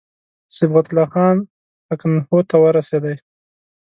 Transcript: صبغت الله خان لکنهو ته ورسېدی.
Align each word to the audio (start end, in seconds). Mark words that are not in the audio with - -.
صبغت 0.57 0.85
الله 0.89 1.07
خان 1.13 1.37
لکنهو 1.89 2.37
ته 2.49 2.55
ورسېدی. 2.63 3.15